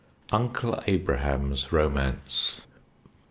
[0.31, 2.61] _UNCLE ABRAHAM'S ROMANCE.